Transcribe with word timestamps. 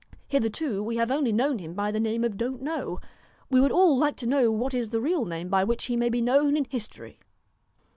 Hitherto 0.27 0.81
we 0.81 0.95
have 0.95 1.11
only 1.11 1.31
known 1.31 1.59
him 1.59 1.75
by 1.75 1.91
the 1.91 1.99
name 1.99 2.23
of 2.23 2.35
Don't 2.35 2.59
know. 2.63 2.99
We 3.51 3.61
would 3.61 3.71
all 3.71 3.95
like 3.95 4.15
to 4.15 4.25
know 4.25 4.49
what 4.49 4.73
is 4.73 4.89
the 4.89 4.99
real 4.99 5.25
name 5.25 5.47
by 5.47 5.63
which 5.63 5.85
he 5.85 5.95
may 5.95 6.09
be 6.09 6.21
known 6.23 6.57
in 6.57 6.65
history.' 6.65 7.19